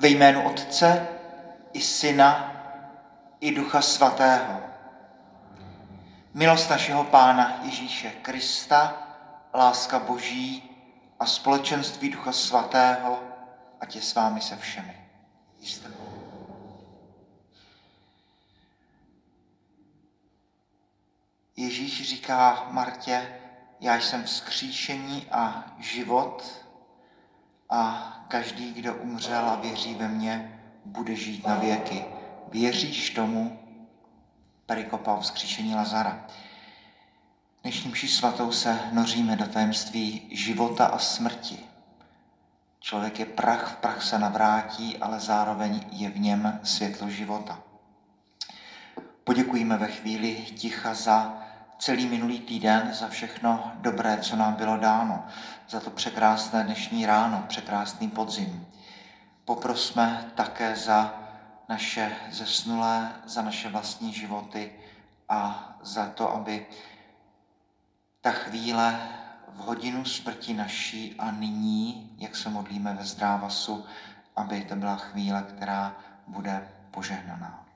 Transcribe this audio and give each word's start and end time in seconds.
Ve 0.00 0.08
jménu 0.08 0.42
Otce 0.50 1.08
i 1.72 1.80
Syna 1.80 2.52
i 3.40 3.52
Ducha 3.52 3.82
Svatého. 3.82 4.60
Milost 6.34 6.70
našeho 6.70 7.04
Pána 7.04 7.60
Ježíše 7.62 8.10
Krista, 8.10 9.02
láska 9.54 9.98
Boží 9.98 10.70
a 11.20 11.26
společenství 11.26 12.10
Ducha 12.10 12.32
Svatého, 12.32 13.22
ať 13.80 13.96
je 13.96 14.02
s 14.02 14.14
vámi 14.14 14.40
se 14.40 14.56
všemi. 14.56 15.08
Jste. 15.60 15.88
Ježíš 21.56 22.08
říká 22.08 22.66
Martě, 22.70 23.40
já 23.80 23.96
jsem 23.96 24.24
vzkříšení 24.24 25.26
a 25.30 25.64
život 25.78 26.67
a 27.70 28.12
každý, 28.28 28.72
kdo 28.72 28.94
umřel 28.94 29.48
a 29.48 29.56
věří 29.56 29.94
ve 29.94 30.08
mě, 30.08 30.60
bude 30.84 31.16
žít 31.16 31.46
na 31.46 31.54
věky. 31.54 32.04
Věříš 32.48 33.10
tomu? 33.10 33.58
Perikopal 34.66 35.20
vzkříšení 35.20 35.74
Lazara. 35.74 36.26
Dnešním 37.62 37.92
mši 37.92 38.08
svatou 38.08 38.52
se 38.52 38.80
noříme 38.92 39.36
do 39.36 39.46
tajemství 39.46 40.28
života 40.30 40.86
a 40.86 40.98
smrti. 40.98 41.58
Člověk 42.80 43.18
je 43.18 43.26
prach, 43.26 43.72
v 43.72 43.76
prach 43.76 44.02
se 44.02 44.18
navrátí, 44.18 44.98
ale 44.98 45.20
zároveň 45.20 45.80
je 45.90 46.10
v 46.10 46.20
něm 46.20 46.60
světlo 46.62 47.10
života. 47.10 47.62
Poděkujeme 49.24 49.76
ve 49.76 49.88
chvíli 49.88 50.34
ticha 50.34 50.94
za 50.94 51.47
celý 51.78 52.06
minulý 52.06 52.40
týden, 52.40 52.90
za 52.92 53.08
všechno 53.08 53.72
dobré, 53.74 54.18
co 54.18 54.36
nám 54.36 54.54
bylo 54.54 54.76
dáno, 54.76 55.26
za 55.68 55.80
to 55.80 55.90
překrásné 55.90 56.64
dnešní 56.64 57.06
ráno, 57.06 57.44
překrásný 57.48 58.08
podzim. 58.08 58.66
Poprosme 59.44 60.30
také 60.34 60.76
za 60.76 61.14
naše 61.68 62.12
zesnulé, 62.30 63.12
za 63.24 63.42
naše 63.42 63.68
vlastní 63.68 64.12
životy 64.12 64.72
a 65.28 65.72
za 65.82 66.06
to, 66.06 66.34
aby 66.34 66.66
ta 68.20 68.30
chvíle 68.30 69.00
v 69.48 69.58
hodinu 69.58 70.04
smrti 70.04 70.54
naší 70.54 71.14
a 71.18 71.30
nyní, 71.30 72.16
jak 72.18 72.36
se 72.36 72.48
modlíme 72.48 72.94
ve 72.94 73.04
zdrávasu, 73.04 73.84
aby 74.36 74.64
to 74.64 74.76
byla 74.76 74.96
chvíle, 74.96 75.42
která 75.42 75.96
bude 76.26 76.68
požehnaná. 76.90 77.67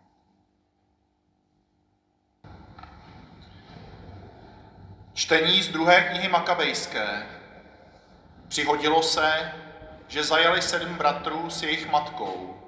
Čtení 5.14 5.62
z 5.62 5.68
druhé 5.68 6.02
knihy 6.02 6.28
Makabejské. 6.28 7.26
Přihodilo 8.48 9.02
se, 9.02 9.52
že 10.08 10.24
zajali 10.24 10.62
sedm 10.62 10.94
bratrů 10.94 11.50
s 11.50 11.62
jejich 11.62 11.90
matkou. 11.90 12.62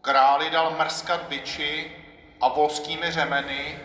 Králi 0.00 0.50
dal 0.50 0.70
mrskat 0.70 1.22
byči 1.22 1.96
a 2.40 2.48
volskými 2.48 3.12
řemeny, 3.12 3.78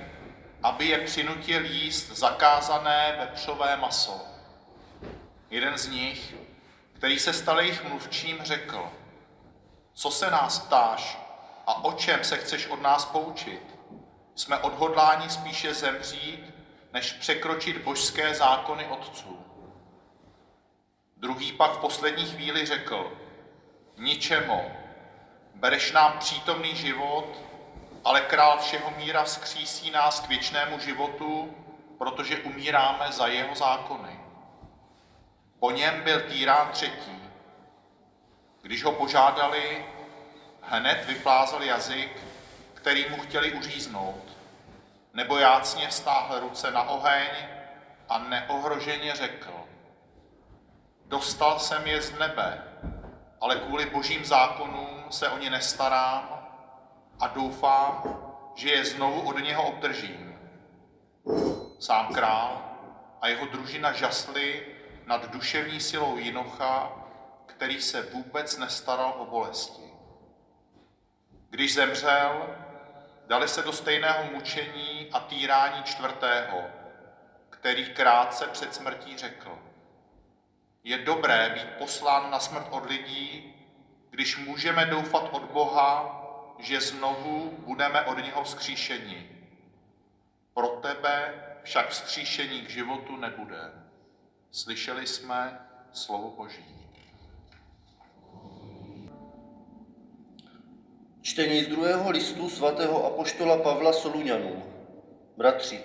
aby 0.64 0.86
je 0.86 0.98
přinutil 0.98 1.66
jíst 1.66 2.08
zakázané 2.18 3.16
vepřové 3.20 3.78
maso. 3.78 4.26
Jeden 5.50 5.78
z 5.78 5.88
nich, 5.88 6.36
který 6.94 7.20
se 7.20 7.34
stal 7.34 7.60
jejich 7.60 7.84
mluvčím, 7.84 8.38
řekl, 8.44 8.92
co 9.94 10.12
se 10.12 10.32
nás 10.32 10.60
ptáš 10.60 11.20
a 11.68 11.84
o 11.84 11.94
čem 11.94 12.24
se 12.24 12.38
chceš 12.38 12.68
od 12.68 12.82
nás 12.82 13.06
poučit? 13.06 13.76
Jsme 14.36 14.58
odhodláni 14.58 15.30
spíše 15.30 15.74
zemřít, 15.74 16.55
než 16.96 17.12
překročit 17.14 17.78
božské 17.78 18.36
zákony 18.36 18.86
otců. 18.86 19.46
Druhý 21.18 21.52
pak 21.52 21.72
v 21.72 21.78
poslední 21.78 22.26
chvíli 22.26 22.66
řekl, 22.66 23.12
ničemu, 23.98 24.72
bereš 25.56 25.92
nám 25.92 26.20
přítomný 26.20 26.76
život, 26.76 27.42
ale 28.04 28.22
král 28.22 28.58
všeho 28.58 28.94
míra 28.98 29.24
vzkřísí 29.24 29.92
nás 29.92 30.20
k 30.20 30.28
věčnému 30.28 30.80
životu, 30.80 31.56
protože 31.98 32.38
umíráme 32.38 33.12
za 33.12 33.28
jeho 33.28 33.56
zákony. 33.56 34.20
Po 35.60 35.72
něm 35.72 36.02
byl 36.04 36.22
týrán 36.22 36.70
třetí. 36.72 37.20
Když 38.62 38.84
ho 38.84 38.92
požádali, 38.92 39.86
hned 40.62 41.06
vyplázal 41.06 41.64
jazyk, 41.64 42.24
který 42.74 43.06
mu 43.10 43.18
chtěli 43.18 43.52
uříznout 43.52 44.35
nebo 45.16 45.38
jácně 45.38 45.88
vztáhl 45.88 46.40
ruce 46.40 46.72
na 46.72 46.90
oheň 46.90 47.30
a 48.10 48.18
neohroženě 48.18 49.16
řekl, 49.16 49.54
dostal 51.06 51.60
jsem 51.60 51.88
je 51.88 52.02
z 52.02 52.20
nebe, 52.20 52.64
ale 53.42 53.56
kvůli 53.56 53.86
božím 53.86 54.26
zákonům 54.26 55.06
se 55.10 55.30
o 55.30 55.38
ně 55.38 55.50
nestarám 55.50 56.48
a 57.20 57.28
doufám, 57.28 58.04
že 58.56 58.70
je 58.70 58.86
znovu 58.86 59.22
od 59.22 59.40
něho 59.40 59.64
obdržím. 59.64 60.40
Sám 61.80 62.14
král 62.14 62.62
a 63.22 63.28
jeho 63.28 63.46
družina 63.46 63.92
žasli 63.92 64.66
nad 65.06 65.32
duševní 65.32 65.80
silou 65.80 66.18
Jinocha, 66.18 66.92
který 67.46 67.82
se 67.82 68.02
vůbec 68.02 68.58
nestaral 68.58 69.16
o 69.18 69.26
bolesti. 69.26 69.84
Když 71.50 71.74
zemřel, 71.74 72.56
dali 73.28 73.48
se 73.48 73.62
do 73.62 73.74
stejného 73.74 74.24
mučení 74.32 75.10
a 75.12 75.20
týrání 75.20 75.84
čtvrtého, 75.84 76.64
který 77.50 77.86
krátce 77.86 78.48
před 78.48 78.76
smrtí 78.76 79.18
řekl. 79.18 79.60
Je 80.84 80.98
dobré 80.98 81.50
být 81.50 81.70
poslán 81.78 82.32
na 82.32 82.40
smrt 82.40 82.68
od 82.70 82.86
lidí, 82.86 83.54
když 84.10 84.38
můžeme 84.38 84.86
doufat 84.86 85.30
od 85.32 85.44
Boha, 85.44 86.22
že 86.60 86.82
znovu 86.82 87.52
budeme 87.58 88.02
od 88.02 88.18
něho 88.18 88.44
vzkříšeni. 88.44 89.30
Pro 90.54 90.68
tebe 90.68 91.44
však 91.64 91.90
vzkříšení 91.90 92.62
k 92.62 92.70
životu 92.70 93.16
nebude. 93.16 93.72
Slyšeli 94.52 95.08
jsme 95.08 95.60
slovo 95.92 96.30
Boží. 96.32 96.95
Čtení 101.36 101.64
z 101.64 101.68
druhého 101.68 102.12
listu 102.12 102.50
svatého 102.50 103.06
apoštola 103.06 103.58
Pavla 103.58 103.94
Soluňanů. 103.94 104.64
Bratři, 105.38 105.80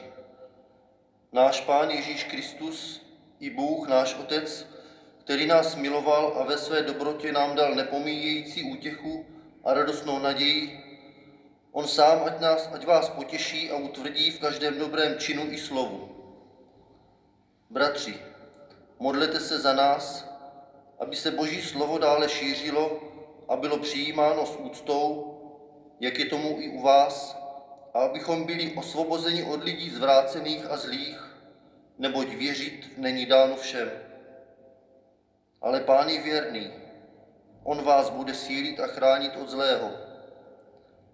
náš 1.32 1.60
Pán 1.60 1.90
Ježíš 1.90 2.24
Kristus 2.24 3.02
i 3.40 3.50
Bůh, 3.50 3.88
náš 3.88 4.14
Otec, 4.14 4.66
který 5.24 5.46
nás 5.46 5.76
miloval 5.76 6.36
a 6.40 6.44
ve 6.44 6.58
své 6.58 6.82
dobrotě 6.82 7.32
nám 7.32 7.56
dal 7.56 7.74
nepomíjející 7.74 8.72
útěchu 8.72 9.26
a 9.64 9.74
radostnou 9.74 10.18
naději, 10.18 10.80
On 11.72 11.86
sám, 11.88 12.20
ať, 12.24 12.40
nás, 12.40 12.70
ať 12.72 12.86
vás 12.86 13.08
potěší 13.08 13.70
a 13.70 13.76
utvrdí 13.76 14.30
v 14.30 14.40
každém 14.40 14.78
dobrém 14.78 15.18
činu 15.18 15.42
i 15.50 15.58
slovu. 15.58 16.08
Bratři, 17.70 18.14
modlete 18.98 19.40
se 19.40 19.58
za 19.58 19.72
nás, 19.72 20.30
aby 20.98 21.16
se 21.16 21.30
Boží 21.30 21.62
slovo 21.62 21.98
dále 21.98 22.28
šířilo 22.28 23.00
a 23.48 23.56
bylo 23.56 23.78
přijímáno 23.78 24.46
s 24.46 24.56
úctou, 24.56 25.36
jak 26.00 26.18
je 26.18 26.24
tomu 26.24 26.60
i 26.60 26.68
u 26.68 26.82
vás, 26.82 27.36
a 27.94 27.98
abychom 27.98 28.44
byli 28.44 28.72
osvobozeni 28.72 29.44
od 29.44 29.64
lidí 29.64 29.90
zvrácených 29.90 30.70
a 30.70 30.76
zlých, 30.76 31.36
neboť 31.98 32.28
věřit 32.28 32.98
není 32.98 33.26
dáno 33.26 33.56
všem. 33.56 33.90
Ale 35.62 35.80
Pán 35.80 36.08
je 36.08 36.20
věrný, 36.20 36.70
On 37.64 37.82
vás 37.82 38.10
bude 38.10 38.34
sílit 38.34 38.80
a 38.80 38.86
chránit 38.86 39.36
od 39.36 39.48
zlého. 39.48 39.90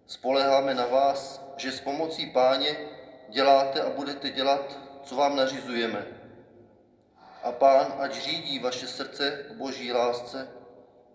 Spoleháme 0.07 0.75
na 0.75 0.87
vás, 0.87 1.45
že 1.57 1.73
s 1.73 1.81
pomocí 1.81 2.27
Páně 2.27 2.77
děláte 3.29 3.83
a 3.83 3.91
budete 3.91 4.31
dělat, 4.31 4.79
co 5.03 5.17
vám 5.17 5.37
nařizujeme. 5.37 6.07
A 7.43 7.53
Pán 7.53 7.95
ať 7.99 8.13
řídí 8.13 8.59
vaše 8.59 8.87
srdce 8.87 9.45
k 9.49 9.53
boží 9.53 9.93
lásce 9.93 10.49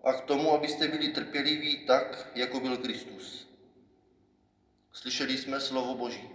a 0.04 0.12
k 0.12 0.20
tomu, 0.20 0.52
abyste 0.52 0.88
byli 0.88 1.08
trpěliví 1.08 1.76
tak, 1.86 2.28
jako 2.34 2.60
byl 2.60 2.76
Kristus. 2.76 3.51
Slyšeli 4.92 5.38
jsme 5.38 5.60
slovo 5.60 5.94
Boží. 5.94 6.30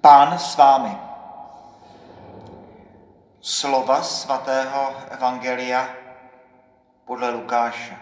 Pán 0.00 0.38
s 0.38 0.56
vámi. 0.56 0.98
Slova 3.40 4.02
svatého 4.02 4.96
Evangelia 5.10 5.96
podle 7.04 7.30
Lukáše. 7.30 7.98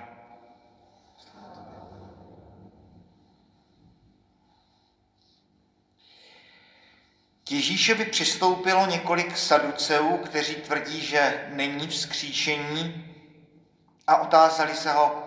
K 7.45 7.51
Ježíšovi 7.51 8.05
přistoupilo 8.05 8.87
několik 8.87 9.37
saduceů, 9.37 10.19
kteří 10.19 10.55
tvrdí, 10.55 11.01
že 11.01 11.51
není 11.53 11.89
vzkříšení 11.89 13.12
a 14.07 14.17
otázali 14.17 14.75
se 14.75 14.93
ho, 14.93 15.23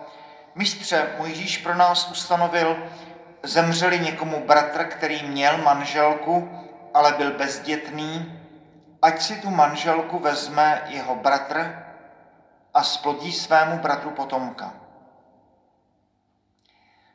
mistře, 0.54 1.14
můj 1.18 1.28
Ježíš 1.28 1.58
pro 1.58 1.74
nás 1.74 2.10
ustanovil, 2.10 2.88
zemřeli 3.42 4.00
někomu 4.00 4.44
bratr, 4.46 4.84
který 4.84 5.26
měl 5.26 5.58
manželku, 5.58 6.50
ale 6.94 7.12
byl 7.12 7.38
bezdětný 7.38 8.36
ať 9.02 9.22
si 9.22 9.34
tu 9.36 9.50
manželku 9.50 10.18
vezme 10.18 10.82
jeho 10.86 11.14
bratr 11.14 11.84
a 12.74 12.82
splodí 12.82 13.32
svému 13.32 13.78
bratru 13.78 14.10
potomka. 14.10 14.74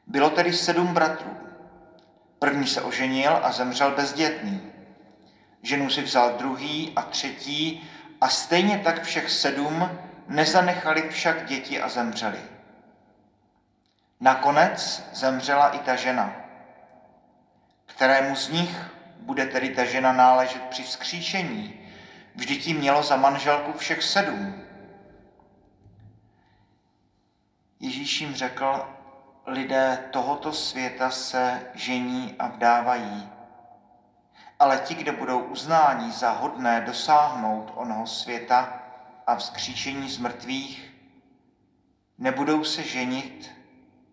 Bylo 0.07 0.29
tedy 0.29 0.53
sedm 0.53 0.93
bratrů. 0.93 1.37
První 2.39 2.67
se 2.67 2.81
oženil 2.81 3.39
a 3.43 3.51
zemřel 3.51 3.91
bezdětný. 3.91 4.71
Ženu 5.63 5.89
si 5.89 6.01
vzal 6.01 6.31
druhý 6.37 6.93
a 6.95 7.01
třetí 7.01 7.89
a 8.21 8.29
stejně 8.29 8.77
tak 8.77 9.03
všech 9.03 9.31
sedm 9.31 9.89
nezanechali 10.31 11.09
však 11.09 11.45
děti 11.45 11.81
a 11.81 11.89
zemřeli. 11.89 12.39
Nakonec 14.19 15.09
zemřela 15.13 15.69
i 15.69 15.79
ta 15.79 15.95
žena. 15.95 16.35
Kterému 17.85 18.35
z 18.35 18.49
nich 18.49 18.91
bude 19.19 19.45
tedy 19.45 19.69
ta 19.69 19.85
žena 19.85 20.13
náležet 20.13 20.61
při 20.61 20.83
vzkříšení? 20.83 21.89
Vždyť 22.35 22.67
jí 22.67 22.73
mělo 22.73 23.03
za 23.03 23.15
manželku 23.15 23.73
všech 23.73 24.03
sedm. 24.03 24.63
Ježíš 27.79 28.21
jim 28.21 28.35
řekl, 28.35 28.87
lidé 29.45 29.99
tohoto 30.11 30.53
světa 30.53 31.09
se 31.09 31.71
žení 31.73 32.35
a 32.39 32.47
vdávají, 32.47 33.29
ale 34.59 34.77
ti, 34.77 34.95
kde 34.95 35.11
budou 35.11 35.39
uznáni 35.39 36.11
za 36.11 36.31
hodné 36.31 36.81
dosáhnout 36.81 37.71
onoho 37.75 38.07
světa 38.07 38.80
a 39.31 39.35
vzkříšení 39.35 40.09
z 40.09 40.17
mrtvých, 40.17 40.93
nebudou 42.17 42.63
se 42.63 42.83
ženit 42.83 43.51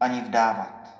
ani 0.00 0.20
vdávat. 0.20 0.98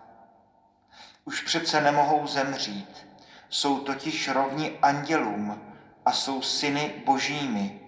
Už 1.24 1.40
přece 1.40 1.80
nemohou 1.80 2.26
zemřít, 2.26 3.06
jsou 3.48 3.80
totiž 3.80 4.28
rovni 4.28 4.78
andělům 4.82 5.60
a 6.04 6.12
jsou 6.12 6.42
syny 6.42 7.02
božími, 7.04 7.80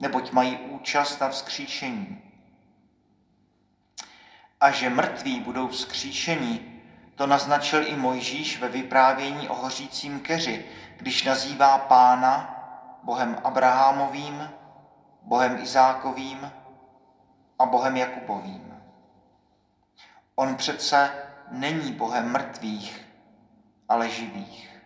neboť 0.00 0.32
mají 0.32 0.56
účast 0.56 1.20
na 1.20 1.28
vzkříšení. 1.28 2.22
A 4.60 4.70
že 4.70 4.90
mrtví 4.90 5.40
budou 5.40 5.68
vzkříšeni, 5.68 6.82
to 7.14 7.26
naznačil 7.26 7.86
i 7.86 7.96
Mojžíš 7.96 8.60
ve 8.60 8.68
vyprávění 8.68 9.48
o 9.48 9.54
hořícím 9.54 10.20
keři, 10.20 10.66
když 10.96 11.24
nazývá 11.24 11.78
pána 11.78 12.58
Bohem 13.02 13.38
Abrahamovým, 13.44 14.50
Bohem 15.22 15.58
Izákovým 15.58 16.52
a 17.58 17.66
Bohem 17.66 17.96
Jakubovým. 17.96 18.82
On 20.34 20.56
přece 20.56 21.10
není 21.50 21.92
Bohem 21.92 22.32
mrtvých, 22.32 23.08
ale 23.88 24.10
živých, 24.10 24.82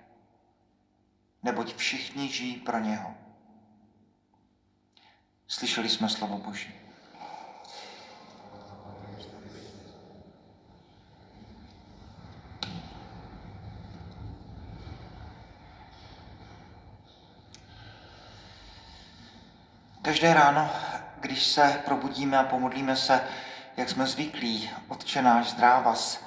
neboť 1.42 1.74
všichni 1.74 2.28
žijí 2.28 2.56
pro 2.56 2.78
něho. 2.78 3.14
Slyšeli 5.48 5.88
jsme 5.88 6.08
slovo 6.08 6.38
Boží. 6.38 6.85
Každé 20.06 20.34
ráno, 20.34 20.70
když 21.20 21.46
se 21.46 21.82
probudíme 21.84 22.38
a 22.38 22.44
pomodlíme 22.44 22.96
se, 22.96 23.24
jak 23.76 23.88
jsme 23.88 24.06
zvyklí, 24.06 24.70
Otče 24.88 25.22
náš 25.22 25.50
zdrávas, 25.50 26.24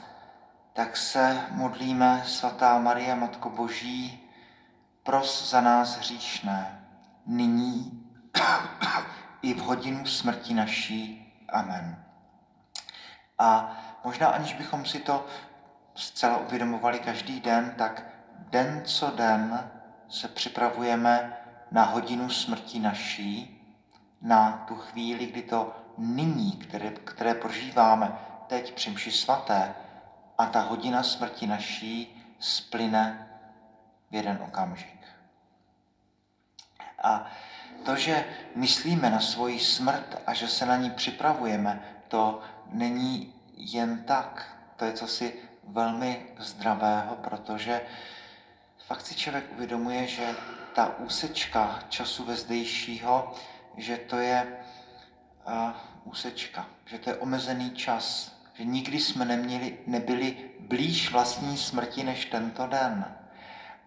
tak 0.73 0.97
se 0.97 1.41
modlíme, 1.51 2.23
svatá 2.25 2.79
Maria, 2.79 3.15
Matko 3.15 3.49
Boží, 3.49 4.29
pros 5.03 5.49
za 5.49 5.61
nás 5.61 5.97
hříšné, 5.97 6.85
nyní 7.25 8.03
i 9.41 9.53
v 9.53 9.59
hodinu 9.59 10.05
smrti 10.05 10.53
naší. 10.53 11.33
Amen. 11.49 12.05
A 13.37 13.77
možná 14.03 14.27
aniž 14.27 14.53
bychom 14.53 14.85
si 14.85 14.99
to 14.99 15.25
zcela 15.95 16.37
uvědomovali 16.37 16.99
každý 16.99 17.39
den, 17.39 17.73
tak 17.77 18.03
den 18.37 18.81
co 18.85 19.11
den 19.11 19.71
se 20.09 20.27
připravujeme 20.27 21.37
na 21.71 21.83
hodinu 21.83 22.29
smrti 22.29 22.79
naší, 22.79 23.58
na 24.21 24.65
tu 24.67 24.75
chvíli, 24.75 25.25
kdy 25.25 25.41
to 25.41 25.75
nyní, 25.97 26.51
které, 26.51 26.91
které 26.91 27.33
prožíváme 27.33 28.17
teď 28.47 28.73
při 28.73 28.89
mši 28.89 29.11
svaté, 29.11 29.75
a 30.39 30.45
ta 30.45 30.61
hodina 30.61 31.03
smrti 31.03 31.47
naší 31.47 32.23
splyne 32.39 33.27
v 34.11 34.15
jeden 34.15 34.39
okamžik. 34.41 34.99
A 37.03 37.31
to, 37.85 37.95
že 37.95 38.25
myslíme 38.55 39.09
na 39.09 39.19
svoji 39.19 39.59
smrt 39.59 40.21
a 40.27 40.33
že 40.33 40.47
se 40.47 40.65
na 40.65 40.75
ní 40.75 40.91
připravujeme, 40.91 41.83
to 42.07 42.41
není 42.71 43.33
jen 43.57 44.03
tak. 44.03 44.55
To 44.75 44.85
je 44.85 44.93
cosi 44.93 45.33
velmi 45.63 46.27
zdravého, 46.37 47.15
protože 47.15 47.81
fakt 48.87 49.05
si 49.05 49.15
člověk 49.15 49.51
uvědomuje, 49.51 50.07
že 50.07 50.35
ta 50.75 50.97
úsečka 50.97 51.79
času 51.89 52.23
vezdejšího 52.23 53.35
že 53.79 53.97
to 53.97 54.17
je 54.17 54.57
uh, 55.47 55.71
úsečka, 56.03 56.65
že 56.85 56.97
to 56.97 57.09
je 57.09 57.15
omezený 57.15 57.71
čas, 57.71 58.35
že 58.53 58.65
nikdy 58.65 58.99
jsme 58.99 59.25
neměli, 59.25 59.77
nebyli 59.87 60.37
blíž 60.59 61.11
vlastní 61.11 61.57
smrti 61.57 62.03
než 62.03 62.25
tento 62.25 62.67
den. 62.67 63.15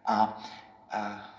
A 0.07 0.39
uh, 0.95 1.33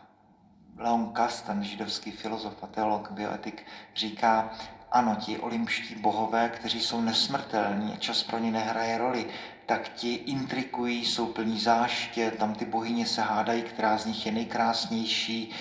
Leon 0.77 1.13
Kass, 1.13 1.41
ten 1.41 1.63
židovský 1.63 2.11
filozof 2.11 2.63
a 2.63 2.67
teolog, 2.67 3.11
bioetik, 3.11 3.65
říká, 3.95 4.49
ano, 4.91 5.15
ti 5.15 5.37
olympští 5.37 5.95
bohové, 5.95 6.49
kteří 6.49 6.81
jsou 6.81 7.01
nesmrtelní 7.01 7.93
a 7.93 7.97
čas 7.97 8.23
pro 8.23 8.39
ně 8.39 8.51
nehraje 8.51 8.97
roli, 8.97 9.25
tak 9.65 9.89
ti 9.89 10.13
intrikují, 10.13 11.05
jsou 11.05 11.25
plní 11.25 11.59
záště, 11.59 12.31
tam 12.31 12.55
ty 12.55 12.65
bohyně 12.65 13.05
se 13.05 13.21
hádají, 13.21 13.61
která 13.61 13.97
z 13.97 14.05
nich 14.05 14.25
je 14.25 14.31
nejkrásnější, 14.31 15.51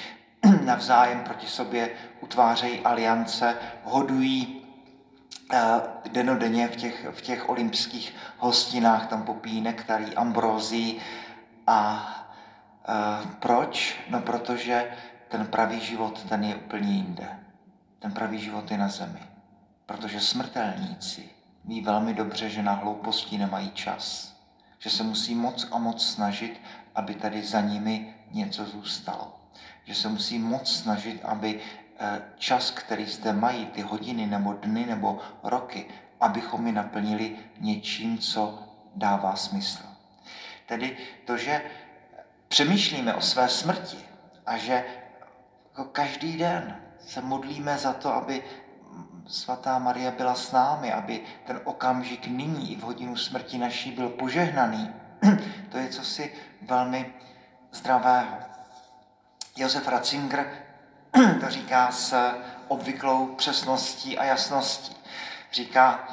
navzájem 0.65 1.21
proti 1.21 1.47
sobě 1.47 1.91
utvářejí 2.21 2.81
aliance, 2.81 3.57
hodují 3.85 4.63
uh, 5.53 5.59
denodenně 6.13 6.69
v 6.69 6.77
těch, 6.77 7.07
v 7.11 7.21
těch 7.21 7.49
olympských 7.49 8.15
hostinách, 8.39 9.07
tam 9.07 9.23
popíjí 9.23 9.61
nektarí, 9.61 10.15
ambrózí. 10.15 11.01
A 11.67 12.09
uh, 12.89 13.31
proč? 13.31 14.01
No 14.09 14.21
protože 14.21 14.91
ten 15.29 15.47
pravý 15.47 15.81
život, 15.81 16.23
ten 16.29 16.45
je 16.45 16.57
úplně 16.57 16.93
jinde. 16.93 17.29
Ten 17.99 18.13
pravý 18.13 18.39
život 18.39 18.71
je 18.71 18.79
na 18.79 18.89
zemi. 18.89 19.23
Protože 19.87 20.21
smrtelníci 20.21 21.31
ví 21.65 21.81
velmi 21.81 22.15
dobře, 22.15 22.51
že 22.51 22.63
na 22.63 22.73
hlouposti 22.73 23.39
nemají 23.39 23.71
čas. 23.71 24.37
Že 24.79 24.91
se 24.91 25.03
musí 25.03 25.35
moc 25.35 25.69
a 25.73 25.79
moc 25.79 26.07
snažit, 26.07 26.61
aby 26.95 27.15
tady 27.15 27.43
za 27.43 27.61
nimi 27.61 28.15
něco 28.33 28.65
zůstalo 28.65 29.42
že 29.85 29.95
se 29.95 30.09
musí 30.09 30.39
moc 30.39 30.77
snažit, 30.77 31.21
aby 31.25 31.61
eh, 31.99 32.23
čas, 32.37 32.71
který 32.71 33.07
zde 33.07 33.33
mají, 33.33 33.67
ty 33.67 33.81
hodiny 33.81 34.27
nebo 34.27 34.53
dny 34.53 34.87
nebo 34.87 35.19
roky, 35.43 35.87
abychom 36.21 36.67
je 36.67 36.73
naplnili 36.73 37.37
něčím, 37.61 38.19
co 38.19 38.59
dává 38.95 39.37
smysl. 39.37 39.83
Tedy 40.67 40.97
to, 41.25 41.37
že 41.37 41.63
přemýšlíme 42.49 43.15
o 43.15 43.21
své 43.21 43.49
smrti 43.49 43.99
a 44.47 44.57
že 44.57 44.85
jako 45.71 45.85
každý 45.85 46.37
den 46.37 46.77
se 47.07 47.21
modlíme 47.21 47.79
za 47.79 47.93
to, 47.93 48.15
aby 48.15 48.43
svatá 49.27 49.79
Maria 49.79 50.11
byla 50.11 50.35
s 50.35 50.53
námi, 50.53 50.93
aby 50.93 51.21
ten 51.47 51.61
okamžik 51.65 52.27
nyní 52.27 52.73
i 52.73 52.77
v 52.77 52.83
hodinu 52.83 53.17
smrti 53.17 53.59
naší 53.59 53.91
byl 53.91 54.09
požehnaný, 54.09 54.91
to 55.69 55.79
je 55.79 55.89
cosi 55.89 56.33
velmi 56.63 57.15
zdravého. 57.73 58.52
Josef 59.57 59.89
Ratzinger 59.89 60.47
to 61.41 61.51
říká 61.51 61.93
s 61.93 62.33
obvyklou 62.69 63.27
přesností 63.27 64.19
a 64.19 64.25
jasností. 64.25 64.97
Říká, 65.53 66.09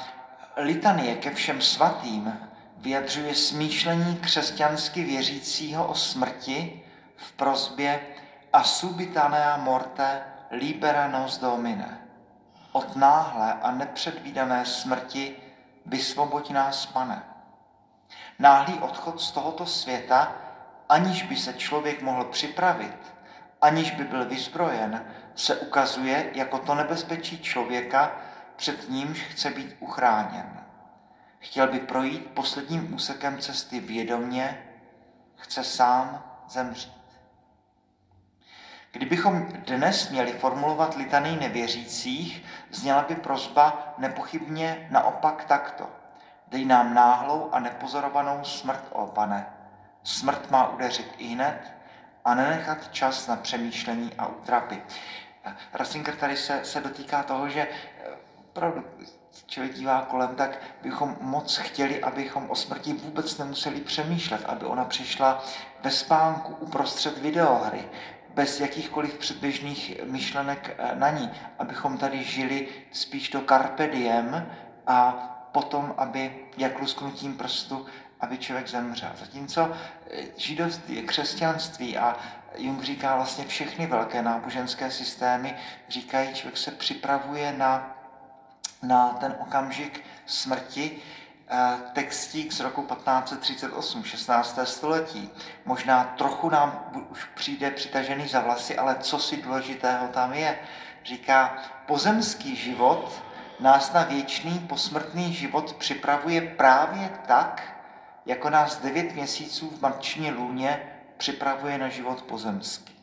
litanie 0.56 1.16
ke 1.16 1.34
všem 1.34 1.60
svatým 1.60 2.40
vyjadřuje 2.76 3.34
smýšlení 3.34 4.16
křesťansky 4.16 5.04
věřícího 5.04 5.86
o 5.86 5.94
smrti 5.94 6.82
v 7.16 7.32
prozbě 7.32 8.00
a 8.52 8.62
subitanea 8.64 9.56
morte 9.56 10.22
libera 10.50 11.08
nos 11.08 11.38
domine. 11.38 11.98
Od 12.72 12.96
náhlé 12.96 13.52
a 13.52 13.70
nepředvídané 13.70 14.66
smrti 14.66 15.36
vysvoboď 15.86 16.50
nás, 16.50 16.86
pane. 16.86 17.22
Náhlý 18.38 18.78
odchod 18.78 19.20
z 19.20 19.30
tohoto 19.30 19.66
světa, 19.66 20.32
aniž 20.88 21.22
by 21.22 21.36
se 21.36 21.52
člověk 21.52 22.02
mohl 22.02 22.24
připravit 22.24 23.19
aniž 23.60 23.90
by 23.90 24.04
byl 24.04 24.24
vyzbrojen, 24.24 25.04
se 25.34 25.56
ukazuje 25.56 26.30
jako 26.34 26.58
to 26.58 26.74
nebezpečí 26.74 27.42
člověka, 27.42 28.12
před 28.56 28.88
nímž 28.88 29.20
chce 29.20 29.50
být 29.50 29.76
uchráněn. 29.80 30.60
Chtěl 31.38 31.68
by 31.68 31.78
projít 31.78 32.30
posledním 32.34 32.94
úsekem 32.94 33.38
cesty 33.38 33.80
vědomně, 33.80 34.62
chce 35.36 35.64
sám 35.64 36.24
zemřít. 36.48 37.00
Kdybychom 38.92 39.46
dnes 39.46 40.10
měli 40.10 40.32
formulovat 40.32 40.96
litany 40.96 41.36
nevěřících, 41.36 42.44
zněla 42.70 43.02
by 43.02 43.14
prozba 43.14 43.94
nepochybně 43.98 44.88
naopak 44.90 45.44
takto. 45.44 45.88
Dej 46.48 46.64
nám 46.64 46.94
náhlou 46.94 47.48
a 47.52 47.60
nepozorovanou 47.60 48.44
smrt, 48.44 48.84
o 48.92 49.06
pane. 49.06 49.46
Smrt 50.02 50.50
má 50.50 50.68
udeřit 50.68 51.14
i 51.18 51.26
hned 51.26 51.79
a 52.24 52.34
nenechat 52.34 52.92
čas 52.92 53.26
na 53.26 53.36
přemýšlení 53.36 54.12
a 54.18 54.26
útrapy. 54.26 54.82
Ratzinger 55.72 56.16
tady 56.16 56.36
se, 56.36 56.60
se 56.64 56.80
dotýká 56.80 57.22
toho, 57.22 57.48
že 57.48 57.60
eh, 57.60 58.10
opravdu 58.40 58.84
člověk 59.46 59.74
dívá 59.74 60.06
kolem, 60.10 60.34
tak 60.34 60.58
bychom 60.82 61.16
moc 61.20 61.56
chtěli, 61.56 62.02
abychom 62.02 62.50
o 62.50 62.54
smrti 62.54 62.92
vůbec 62.92 63.38
nemuseli 63.38 63.80
přemýšlet, 63.80 64.44
aby 64.46 64.66
ona 64.66 64.84
přišla 64.84 65.44
ve 65.82 65.90
spánku 65.90 66.54
uprostřed 66.54 67.18
videohry, 67.18 67.88
bez 68.34 68.60
jakýchkoliv 68.60 69.18
předběžných 69.18 70.00
myšlenek 70.04 70.76
eh, 70.78 70.94
na 70.94 71.10
ní, 71.10 71.30
abychom 71.58 71.98
tady 71.98 72.24
žili 72.24 72.68
spíš 72.92 73.28
do 73.28 73.40
carpe 73.40 73.86
diem 73.86 74.50
a 74.86 75.26
potom, 75.52 75.94
aby 75.96 76.46
jak 76.56 76.78
lusknutím 76.78 77.36
prstu, 77.36 77.86
aby 78.20 78.38
člověk 78.38 78.68
zemřel. 78.68 79.10
Zatímco 79.20 79.72
eh, 80.10 80.22
židovství, 80.36 81.02
křesťanství 81.02 81.98
a 81.98 82.16
Jung 82.56 82.82
říká 82.82 83.16
vlastně 83.16 83.44
všechny 83.46 83.86
velké 83.86 84.22
náboženské 84.22 84.90
systémy, 84.90 85.56
říkají, 85.88 86.34
člověk 86.34 86.56
se 86.56 86.70
připravuje 86.70 87.52
na, 87.52 87.96
na 88.82 89.08
ten 89.08 89.36
okamžik 89.40 90.04
smrti, 90.26 90.98
eh, 91.48 91.76
textík 91.92 92.52
z 92.52 92.60
roku 92.60 92.82
1538, 92.82 94.04
16. 94.04 94.66
století. 94.66 95.30
Možná 95.64 96.04
trochu 96.04 96.50
nám 96.50 96.90
už 97.10 97.24
přijde 97.24 97.70
přitažený 97.70 98.28
za 98.28 98.40
vlasy, 98.40 98.78
ale 98.78 98.96
co 99.00 99.18
si 99.18 99.36
důležitého 99.36 100.08
tam 100.08 100.32
je. 100.32 100.58
Říká, 101.04 101.62
pozemský 101.86 102.56
život 102.56 103.22
nás 103.60 103.92
na 103.92 104.02
věčný 104.02 104.58
posmrtný 104.58 105.32
život 105.34 105.72
připravuje 105.72 106.40
právě 106.40 107.10
tak, 107.26 107.79
jako 108.26 108.50
nás 108.50 108.78
devět 108.80 109.14
měsíců 109.14 109.70
v 109.70 109.80
matční 109.80 110.30
lůně 110.30 110.92
připravuje 111.16 111.78
na 111.78 111.88
život 111.88 112.22
pozemský. 112.22 112.94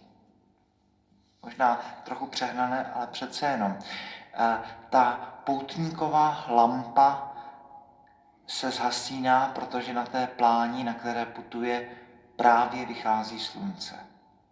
Možná 1.41 1.81
trochu 2.03 2.25
přehnané, 2.25 2.91
ale 2.93 3.07
přece 3.07 3.45
jenom. 3.45 3.79
Ta 4.89 5.33
poutníková 5.43 6.45
lampa 6.49 7.33
se 8.47 8.71
zhasíná, 8.71 9.51
protože 9.55 9.93
na 9.93 10.05
té 10.05 10.27
pláni, 10.27 10.83
na 10.83 10.93
které 10.93 11.25
putuje, 11.25 11.89
právě 12.35 12.85
vychází 12.85 13.39
slunce. 13.39 13.95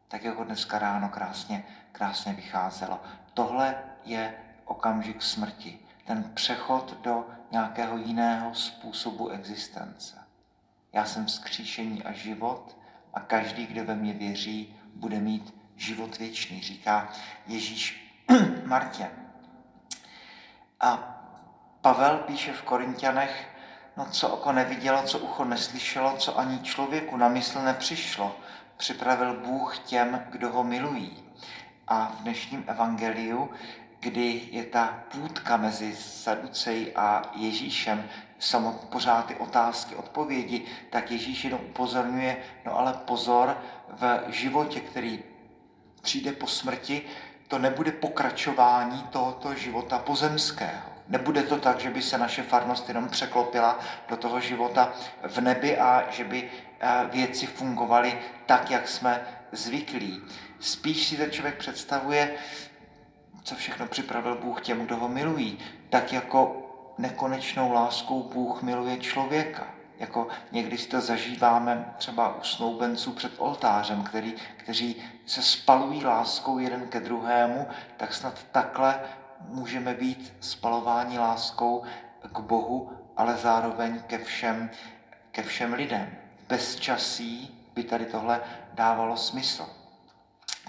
Tak 0.08 0.24
jako 0.24 0.44
dneska 0.44 0.80
ráno 0.80 1.10
krásně, 1.10 1.66
krásně 1.92 2.34
vycházelo. 2.34 3.00
Tohle 3.34 3.84
je 4.04 4.38
okamžik 4.66 5.22
smrti. 5.22 5.80
Ten 6.06 6.24
přechod 6.34 7.02
do 7.02 7.28
nějakého 7.52 7.98
jiného 7.98 8.56
způsobu 8.56 9.30
existence. 9.30 10.25
Já 10.96 11.06
jsem 11.06 11.26
vzkříšení 11.26 12.04
a 12.04 12.12
život 12.12 12.78
a 13.14 13.20
každý, 13.20 13.66
kdo 13.66 13.86
ve 13.86 13.96
mě 13.96 14.14
věří, 14.14 14.76
bude 14.94 15.20
mít 15.20 15.54
život 15.76 16.20
věčný, 16.20 16.62
říká 16.62 17.10
Ježíš 17.48 18.12
Martě. 18.66 19.10
A 20.80 21.22
Pavel 21.82 22.18
píše 22.18 22.54
v 22.54 22.62
Korintianech, 22.62 23.50
no 23.98 24.06
co 24.06 24.30
oko 24.30 24.52
nevidělo, 24.52 25.04
co 25.04 25.20
ucho 25.20 25.46
neslyšelo, 25.46 26.18
co 26.18 26.40
ani 26.40 26.60
člověku 26.60 27.18
na 27.18 27.28
mysl 27.30 27.62
nepřišlo, 27.62 28.36
připravil 28.78 29.40
Bůh 29.40 29.78
těm, 29.80 30.26
kdo 30.30 30.52
ho 30.52 30.64
milují. 30.64 31.24
A 31.88 32.16
v 32.20 32.22
dnešním 32.22 32.64
evangeliu, 32.68 33.50
kdy 34.06 34.42
je 34.52 34.64
ta 34.64 35.04
půdka 35.12 35.58
mezi 35.58 35.96
Saducej 35.96 36.92
a 36.96 37.22
Ježíšem, 37.36 38.10
samot, 38.40 38.76
pořád 38.76 39.26
ty 39.26 39.36
otázky, 39.36 39.96
odpovědi, 39.96 40.66
tak 40.90 41.12
Ježíš 41.12 41.44
jenom 41.44 41.60
upozorňuje, 41.70 42.38
no 42.66 42.78
ale 42.78 42.94
pozor, 42.94 43.58
v 43.90 44.24
životě, 44.30 44.80
který 44.80 45.24
přijde 46.02 46.32
po 46.32 46.48
smrti, 46.48 47.02
to 47.48 47.60
nebude 47.60 47.92
pokračování 47.92 49.04
tohoto 49.10 49.56
života 49.56 50.00
pozemského. 50.00 50.90
Nebude 51.08 51.44
to 51.44 51.58
tak, 51.58 51.80
že 51.80 51.90
by 51.90 52.02
se 52.02 52.18
naše 52.18 52.44
farnost 52.44 52.88
jenom 52.88 53.10
překlopila 53.10 53.80
do 54.10 54.18
toho 54.18 54.40
života 54.40 54.94
v 55.28 55.42
nebi 55.42 55.78
a 55.78 56.06
že 56.12 56.24
by 56.24 56.50
eh, 56.80 56.90
věci 57.12 57.46
fungovaly 57.46 58.20
tak, 58.46 58.72
jak 58.72 58.88
jsme 58.88 59.28
zvyklí. 59.52 60.22
Spíš 60.60 61.08
si 61.08 61.18
ten 61.18 61.32
člověk 61.32 61.58
představuje, 61.58 62.38
co 63.46 63.56
všechno 63.56 63.88
připravil 63.88 64.36
Bůh 64.36 64.62
těm, 64.62 64.86
kdo 64.86 64.98
ho 64.98 65.08
milují. 65.08 65.60
Tak 65.90 66.14
jako 66.14 66.62
nekonečnou 66.98 67.72
láskou 67.72 68.24
Bůh 68.24 68.62
miluje 68.62 68.98
člověka. 68.98 69.68
Jako 70.00 70.28
někdy 70.52 70.78
si 70.78 70.88
to 70.88 71.02
zažíváme 71.02 71.94
třeba 71.98 72.36
u 72.36 72.44
snoubenců 72.44 73.12
před 73.12 73.32
oltářem, 73.38 74.04
který, 74.04 74.36
kteří 74.58 74.96
se 75.26 75.42
spalují 75.42 76.06
láskou 76.06 76.60
jeden 76.60 76.88
ke 76.88 77.00
druhému, 77.00 77.68
tak 77.98 78.14
snad 78.14 78.46
takhle 78.52 79.00
můžeme 79.40 79.94
být 79.94 80.34
spalováni 80.40 81.20
láskou 81.20 81.84
k 82.34 82.40
Bohu, 82.40 82.92
ale 83.18 83.38
zároveň 83.38 84.00
ke 84.08 84.18
všem, 84.18 84.70
ke 85.32 85.44
všem 85.44 85.74
lidem. 85.74 86.18
Bez 86.50 86.76
časí 86.76 87.66
by 87.76 87.84
tady 87.84 88.06
tohle 88.06 88.42
dávalo 88.74 89.18
smysl. 89.18 89.70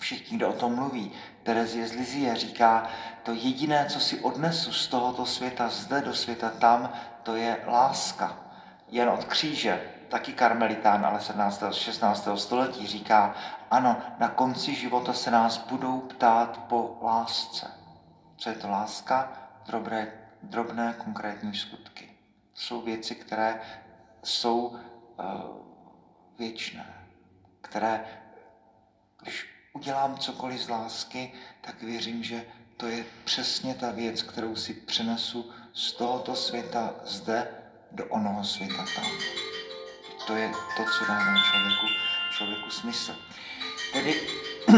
Všichni, 0.00 0.36
kdo 0.36 0.48
o 0.48 0.52
tom 0.52 0.74
mluví, 0.74 1.12
Terezie 1.46 1.88
z 1.88 1.92
Lizie 1.92 2.36
říká, 2.36 2.88
to 3.22 3.32
jediné, 3.32 3.86
co 3.88 4.00
si 4.00 4.20
odnesu 4.20 4.72
z 4.72 4.88
tohoto 4.88 5.26
světa 5.26 5.68
zde 5.68 6.00
do 6.00 6.14
světa 6.14 6.50
tam, 6.50 6.92
to 7.22 7.36
je 7.36 7.62
láska. 7.66 8.36
Jen 8.88 9.08
od 9.08 9.24
kříže, 9.24 9.90
taky 10.08 10.32
karmelitán, 10.32 11.06
ale 11.06 11.20
17. 11.20 11.62
16. 11.72 12.28
století 12.34 12.86
říká, 12.86 13.34
ano, 13.70 14.02
na 14.18 14.28
konci 14.28 14.74
života 14.74 15.12
se 15.12 15.30
nás 15.30 15.58
budou 15.58 16.00
ptát 16.00 16.58
po 16.58 16.98
lásce. 17.02 17.70
Co 18.36 18.48
je 18.48 18.56
to 18.56 18.70
láska? 18.70 19.32
Drobné, 19.66 20.12
drobné 20.42 20.94
konkrétní 20.98 21.54
skutky. 21.54 22.10
To 22.52 22.60
jsou 22.60 22.82
věci, 22.82 23.14
které 23.14 23.60
jsou 24.22 24.66
uh, 24.66 24.76
věčné, 26.38 26.86
které, 27.60 28.04
když 29.22 29.55
udělám 29.76 30.18
cokoliv 30.18 30.62
z 30.62 30.68
lásky, 30.68 31.32
tak 31.60 31.82
věřím, 31.82 32.24
že 32.24 32.44
to 32.76 32.86
je 32.86 33.04
přesně 33.24 33.74
ta 33.74 33.90
věc, 33.90 34.22
kterou 34.22 34.56
si 34.56 34.74
přenesu 34.74 35.50
z 35.72 35.92
tohoto 35.92 36.34
světa 36.34 36.94
zde 37.04 37.48
do 37.92 38.06
onoho 38.06 38.44
světa 38.44 38.84
tam. 38.94 39.04
To 40.26 40.36
je 40.36 40.52
to, 40.76 40.84
co 40.84 41.04
dává 41.04 41.34
člověku, 41.50 41.86
člověku 42.30 42.70
smysl. 42.70 43.16
Tedy 43.92 44.12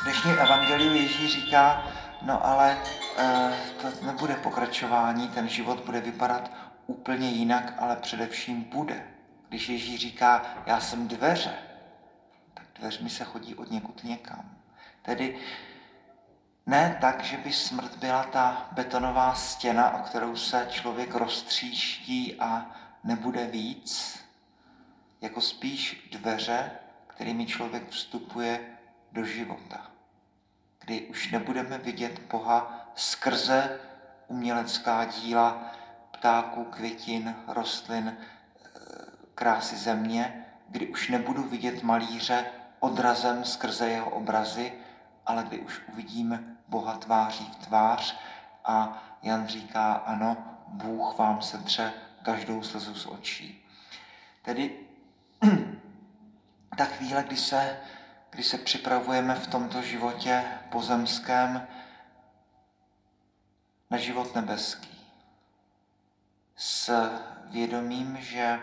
v 0.00 0.04
dnešním 0.04 0.38
evangeliu 0.38 0.94
Ježíš 0.94 1.32
říká, 1.32 1.86
no 2.22 2.46
ale 2.46 2.78
e, 3.18 3.52
to 3.82 4.06
nebude 4.06 4.34
pokračování, 4.34 5.28
ten 5.28 5.48
život 5.48 5.80
bude 5.80 6.00
vypadat 6.00 6.50
úplně 6.86 7.30
jinak, 7.30 7.74
ale 7.78 7.96
především 7.96 8.64
bude. 8.64 9.06
Když 9.48 9.68
Ježíš 9.68 10.00
říká, 10.00 10.42
já 10.66 10.80
jsem 10.80 11.08
dveře, 11.08 11.54
dveřmi 12.78 13.10
se 13.10 13.24
chodí 13.24 13.54
od 13.54 13.70
někud 13.70 14.04
někam. 14.04 14.56
Tedy 15.02 15.38
ne 16.66 16.98
tak, 17.00 17.24
že 17.24 17.36
by 17.36 17.52
smrt 17.52 17.96
byla 17.96 18.24
ta 18.24 18.68
betonová 18.72 19.34
stěna, 19.34 19.90
o 19.90 20.02
kterou 20.02 20.36
se 20.36 20.66
člověk 20.70 21.14
roztříští 21.14 22.40
a 22.40 22.76
nebude 23.04 23.46
víc, 23.46 24.20
jako 25.20 25.40
spíš 25.40 26.08
dveře, 26.12 26.70
kterými 27.06 27.46
člověk 27.46 27.88
vstupuje 27.88 28.60
do 29.12 29.24
života, 29.24 29.90
kdy 30.80 31.06
už 31.06 31.30
nebudeme 31.30 31.78
vidět 31.78 32.18
Boha 32.18 32.90
skrze 32.94 33.80
umělecká 34.28 35.04
díla 35.04 35.72
ptáků, 36.10 36.64
květin, 36.64 37.36
rostlin, 37.46 38.16
eh, 38.16 38.70
krásy 39.34 39.76
země, 39.76 40.46
kdy 40.68 40.86
už 40.86 41.08
nebudu 41.08 41.42
vidět 41.42 41.82
malíře 41.82 42.46
odrazem 42.84 43.44
skrze 43.44 43.88
jeho 43.88 44.10
obrazy, 44.10 44.72
ale 45.26 45.42
kdy 45.42 45.58
už 45.58 45.80
uvidíme 45.92 46.44
Boha 46.68 46.96
tváří 46.96 47.50
v 47.52 47.66
tvář 47.66 48.16
a 48.64 49.02
Jan 49.22 49.46
říká, 49.46 49.92
ano, 49.92 50.36
Bůh 50.66 51.18
vám 51.18 51.42
setře 51.42 51.92
každou 52.22 52.62
slzu 52.62 52.94
z 52.94 53.06
očí. 53.06 53.64
Tedy 54.42 54.80
ta 56.76 56.84
chvíle, 56.84 57.22
kdy 57.22 57.36
se, 57.36 57.80
kdy 58.30 58.42
se 58.42 58.58
připravujeme 58.58 59.34
v 59.34 59.46
tomto 59.46 59.82
životě 59.82 60.44
pozemském 60.70 61.66
na 63.90 63.98
život 63.98 64.34
nebeský. 64.34 65.00
S 66.56 67.08
vědomím, 67.44 68.16
že 68.20 68.60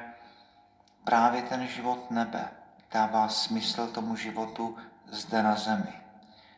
právě 1.03 1.41
ten 1.41 1.67
život 1.67 2.11
nebe 2.11 2.60
dává 2.91 3.29
smysl 3.29 3.87
tomu 3.87 4.15
životu 4.15 4.77
zde 5.11 5.43
na 5.43 5.55
zemi. 5.55 5.93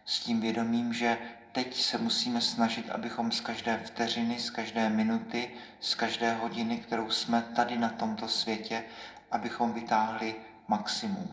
s 0.05 0.19
tím 0.19 0.41
vědomím, 0.41 0.93
že 0.93 1.17
teď 1.51 1.81
se 1.81 1.97
musíme 1.97 2.41
snažit, 2.41 2.91
abychom 2.91 3.31
z 3.31 3.39
každé 3.39 3.77
vteřiny, 3.77 4.39
z 4.39 4.49
každé 4.49 4.89
minuty, 4.89 5.51
z 5.79 5.95
každé 5.95 6.33
hodiny, 6.33 6.77
kterou 6.77 7.09
jsme 7.09 7.41
tady 7.41 7.77
na 7.77 7.89
tomto 7.89 8.27
světě, 8.27 8.83
abychom 9.31 9.73
vytáhli 9.73 10.35
maximum. 10.67 11.29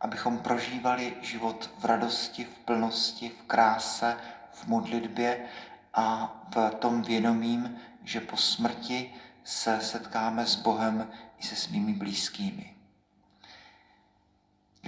Abychom 0.00 0.38
prožívali 0.38 1.16
život 1.22 1.70
v 1.78 1.84
radosti, 1.84 2.44
v 2.44 2.58
plnosti, 2.58 3.28
v 3.28 3.42
kráse, 3.42 4.16
v 4.52 4.66
modlitbě 4.66 5.46
a 5.94 6.36
v 6.54 6.70
tom 6.70 7.02
vědomím, 7.02 7.76
že 8.04 8.20
po 8.20 8.36
smrti 8.36 9.14
se 9.44 9.80
setkáme 9.80 10.46
s 10.46 10.56
Bohem 10.56 11.10
i 11.38 11.42
se 11.42 11.56
svými 11.56 11.92
blízkými. 11.92 12.71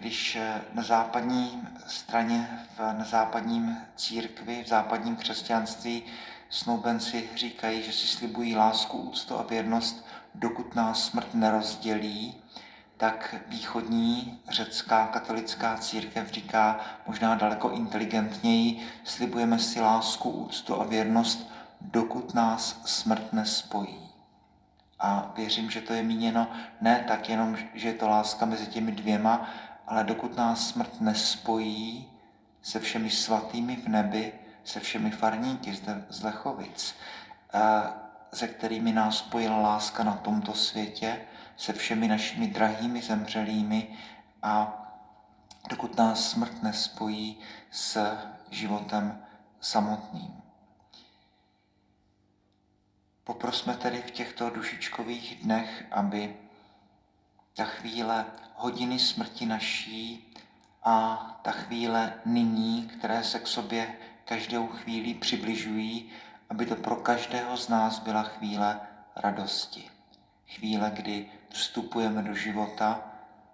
Když 0.05 0.39
na 0.73 0.83
západní 0.83 1.69
straně, 1.87 2.67
v, 2.77 2.79
na 2.79 3.05
západním 3.05 3.77
církvi, 3.97 4.65
v 4.65 4.69
západním 4.69 5.17
křesťanství 5.17 6.03
snoubenci 6.49 7.29
říkají, 7.37 7.83
že 7.83 7.93
si 7.93 8.07
slibují 8.07 8.57
lásku, 8.57 8.99
úctu 8.99 9.39
a 9.39 9.43
věrnost, 9.43 10.07
dokud 10.35 10.75
nás 10.75 11.05
smrt 11.05 11.35
nerozdělí, 11.35 12.35
tak 12.97 13.35
východní 13.49 14.41
řecká 14.49 15.07
katolická 15.07 15.77
církev 15.77 16.31
říká 16.31 16.81
možná 17.07 17.35
daleko 17.35 17.71
inteligentněji, 17.71 18.89
slibujeme 19.05 19.59
si 19.59 19.81
lásku, 19.81 20.31
úctu 20.31 20.81
a 20.81 20.85
věrnost, 20.85 21.51
dokud 21.81 22.35
nás 22.35 22.81
smrt 22.85 23.33
nespojí. 23.33 24.11
A 24.99 25.33
věřím, 25.37 25.71
že 25.71 25.81
to 25.81 25.93
je 25.93 26.03
míněno 26.03 26.47
ne 26.81 27.05
tak 27.09 27.29
jenom, 27.29 27.57
že 27.75 27.89
je 27.89 27.95
to 27.95 28.09
láska 28.09 28.47
mezi 28.47 28.67
těmi 28.67 28.93
dvěma, 28.93 29.51
ale 29.87 30.05
dokud 30.05 30.37
nás 30.37 30.69
smrt 30.69 31.01
nespojí 31.01 32.11
se 32.63 32.81
všemi 32.81 33.11
svatými 33.11 33.77
v 33.77 33.89
nebi, 33.89 34.33
se 34.65 34.81
všemi 34.81 35.11
farníky 35.11 35.79
z 36.09 36.23
Lechovic, 36.23 36.95
se 38.35 38.49
kterými 38.49 38.93
nás 38.93 39.19
spojila 39.19 39.61
láska 39.61 40.05
na 40.05 40.17
tomto 40.17 40.55
světě, 40.55 41.27
se 41.57 41.73
všemi 41.73 42.09
našimi 42.09 42.47
drahými 42.47 43.03
zemřelými 43.03 43.99
a 44.43 44.81
dokud 45.69 45.97
nás 45.97 46.31
smrt 46.31 46.63
nespojí 46.63 47.39
s 47.71 48.17
životem 48.51 49.25
samotným. 49.61 50.43
Poprosme 53.25 53.75
tedy 53.77 54.03
v 54.03 54.11
těchto 54.11 54.51
dušičkových 54.51 55.43
dnech, 55.43 55.85
aby 55.91 56.37
ta 57.55 57.65
chvíle 57.65 58.27
hodiny 58.55 58.99
smrti 58.99 59.47
naší 59.47 60.33
a 60.83 61.17
ta 61.43 61.51
chvíle 61.51 62.15
nyní, 62.25 62.83
které 62.83 63.25
se 63.25 63.39
k 63.39 63.47
sobě 63.47 63.95
každou 64.25 64.67
chvíli 64.67 65.15
přibližují, 65.15 66.11
aby 66.51 66.67
to 66.67 66.77
pro 66.77 66.97
každého 66.97 67.57
z 67.57 67.69
nás 67.69 67.99
byla 67.99 68.23
chvíle 68.23 68.81
radosti. 69.17 69.91
Chvíle, 70.47 70.91
kdy 70.95 71.29
vstupujeme 71.51 72.23
do 72.23 72.35
života, 72.35 73.01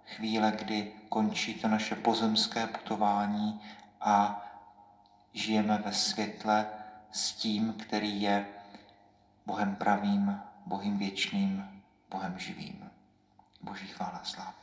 chvíle, 0.05 0.51
kdy 0.51 0.93
končí 1.09 1.53
to 1.53 1.67
naše 1.67 1.95
pozemské 1.95 2.67
putování 2.67 3.61
a 4.01 4.45
žijeme 5.33 5.77
ve 5.77 5.93
světle 5.93 6.67
s 7.11 7.31
tím, 7.31 7.73
který 7.73 8.21
je 8.21 8.45
Bohem 9.45 9.75
pravým, 9.75 10.41
Bohem 10.65 10.97
věčným, 10.97 11.83
Bohem 12.09 12.39
živým. 12.39 12.89
Boží 13.61 13.87
chvála 13.87 14.21
sláva. 14.23 14.60